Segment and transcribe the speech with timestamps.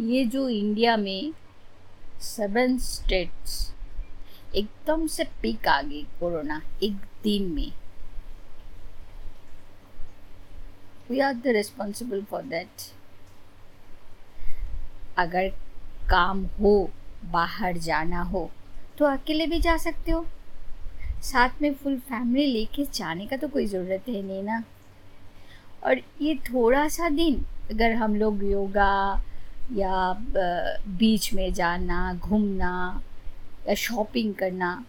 [0.00, 1.32] ये जो इंडिया में
[2.22, 3.56] सेवन स्टेट्स
[4.54, 7.72] एकदम से पीक आ गई कोरोना एक दिन में।
[11.10, 12.90] We are the responsible for that
[15.18, 15.48] अगर
[16.10, 16.90] काम हो,
[17.24, 18.50] बाहर जाना हो
[18.98, 20.24] तो अकेले भी जा सकते हो।
[21.22, 24.62] साथ में फुल फैमिली लेके जाने का तो कोई ज़रूरत है नहीं ना।
[25.84, 29.24] और ये थोड़ा सा दिन, अगर हम लोग योगा
[29.72, 30.12] या
[30.98, 33.02] बीच में जाना घूमना
[33.68, 34.84] या शॉपिंग करना।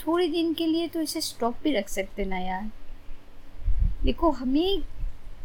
[0.00, 2.70] थोड़े दिन के लिए तो इसे स्टॉप भी रख सकते ना यार।
[4.04, 4.82] देखो हम ही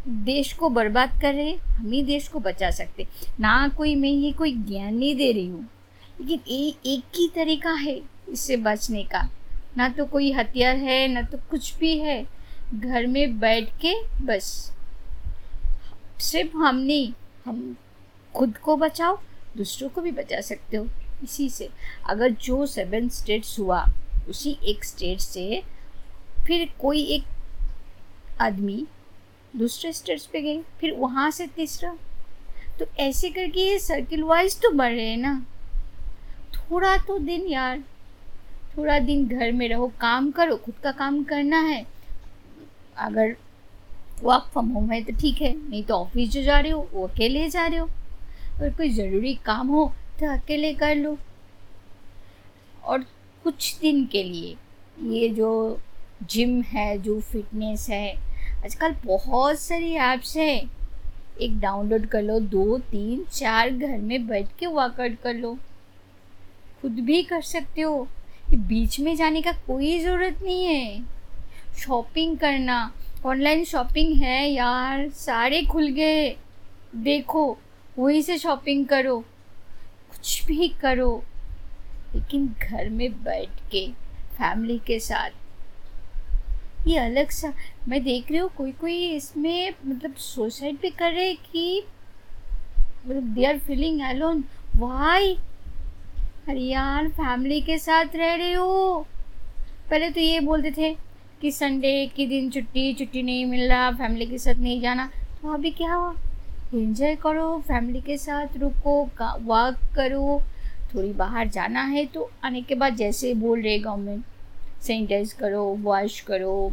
[0.08, 3.08] देश को बर्बाद कर रहे हम ही देश को बचा सकते
[3.40, 5.68] ना कोई मैं ये कोई ज्ञान नहीं दे रही हूँ
[6.22, 9.28] लेकिन ए, एक ही तरीका है इससे बचने का।
[9.78, 12.24] ना तो कोई हथियार है ना तो कुछ भी है।
[12.76, 13.94] घर में बैठ के
[14.26, 14.50] बस।
[16.22, 17.12] सिर्फ़ हम नहीं
[17.46, 17.76] हम
[18.36, 19.18] खुद को बचाओ,
[19.58, 20.88] दूसरों को भी बचा सकते हो।
[21.24, 21.70] इसी से
[22.10, 23.86] अगर जो सेवन स्टेट्स हुआ,
[24.30, 25.64] उसी एक स्टेट से
[26.48, 27.24] फिर कोई एक
[28.42, 28.86] आदमी
[29.56, 31.98] दूसरे स्टेट्स पे गए फिर वहाँ से तीसरा।
[32.80, 35.46] तो ऐसे करके ये सर्किल वाइज तो बढ़ रहे हैं ना।
[36.54, 37.84] थोड़ा तो दिन यार,
[38.78, 41.86] थोड़ा दिन घर में रहो, काम करो, खुद का काम करना है।
[42.98, 43.36] अगर
[44.24, 47.08] वर्क फ्रॉम होम है तो ठीक है, नहीं तो ऑफ़िस जो जा रहे हो, वो
[47.08, 47.90] अकेले जा रहे हो।
[48.60, 51.18] अगर कोई ज़रूरी काम हो तो अकेले कर लो।
[52.84, 53.06] और
[53.44, 54.56] कुछ दिन के लिए,
[55.04, 55.80] ये जो
[56.24, 58.16] जिम है, जो फिटनेस है,
[58.66, 60.72] आजकल बहुत सारी ऐप्स हैं।
[61.42, 65.58] एक डाउनलोड कर लो, दो, तीन, चार घर में बैठ के वर्कआउट कर लो।
[66.82, 68.08] खुद भी कर सकते हो।
[68.50, 71.04] ये बीच में जाने का कोई ज़रूरत नहीं है।
[71.78, 72.94] शॉपिंग करना
[73.26, 76.30] ऑनलाइन शॉपिंग है यार, सारे खुल गए।
[76.96, 77.58] देखो
[78.00, 79.20] वहीं से शॉपिंग करो।
[80.12, 81.24] कुछ भी करो।
[82.16, 83.86] लेकिन घर में बैठ के
[84.34, 87.54] फैमिली के साथ। ये अलग सा,
[87.88, 91.84] मैं देख रही हूँ कोई कोई इसमें मतलब सुसाइड भी कर रहे कि
[93.08, 94.44] मतलब they are feeling alone
[94.76, 95.34] why
[96.48, 99.06] अरे यार फैमिली के साथ रह रहे हो।
[99.90, 100.94] पहले तो ये बोलते थे
[101.42, 105.10] कि संडे के दिन छुट्टी छुट्टी नहीं मिल रहा फैमिली के साथ नहीं जाना।
[105.42, 106.16] तो अभी क्या हुआ?
[106.74, 109.02] एंजॉय करो, फैमिली के साथ रुको
[109.42, 110.42] वॉक करो,
[110.94, 114.24] थोड़ी बाहर जाना है तो आने के बाद जैसे बोल रहे गवर्नमेंट
[114.84, 116.72] सैनिटाइज करो वॉश करो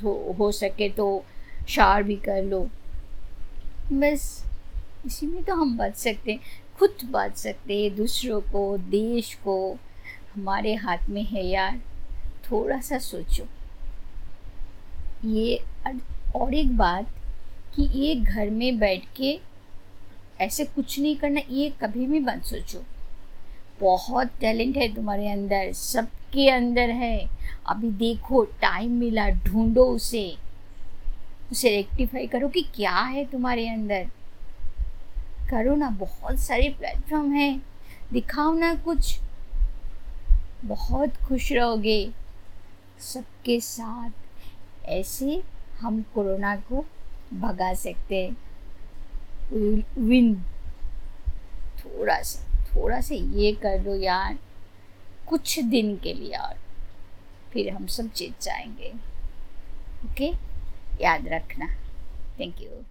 [0.00, 1.24] तो हो सके तो
[1.68, 2.60] शार भी कर लो।
[3.92, 4.44] बस,
[5.06, 6.40] इसी में तो हम बच सकते हैं,
[6.78, 9.56] खुद बच सकते हैं, दूसरों को, देश को,
[10.34, 11.80] हमारे हाथ में है यार,
[12.50, 13.46] थोड़ा सा सोचो।
[15.28, 15.62] ये
[16.36, 17.06] और एक बात
[17.76, 19.40] कि ये घर में बैठ के
[20.40, 22.84] ऐसे कुछ नहीं करना, ये कभी भी मत सोचो।
[23.80, 27.28] बहुत टैलेंट है तुम्हारे अंदर, सबके अंदर है।
[27.66, 30.36] अभी देखो, टाइम मिला, ढूंढो उसे।
[31.52, 34.06] उसे रेक्टिफाई करो कि क्या है तुम्हारे अंदर।
[35.50, 37.62] करो ना, बहुत सारे प्लेटफॉर्म हैं।
[38.12, 39.20] दिखाओ ना कुछ।
[40.64, 42.12] बहुत खुश रहोगे।
[42.98, 44.10] सबके साथ
[44.86, 45.42] ऐसे
[45.80, 46.84] हम कोरोना को
[47.34, 48.26] भगा सकते
[49.52, 50.34] विन
[51.78, 54.38] थोड़ा सा थोड़ा सा ये कर लो यार।
[55.28, 56.56] कुछ दिन के लिए और
[57.52, 58.92] फिर हम सब जीत जाएँगे।
[60.06, 60.32] ओके
[61.02, 61.66] याद रखना।
[62.40, 62.82] Thank you